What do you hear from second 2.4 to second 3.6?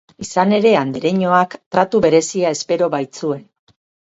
espero baitzuen.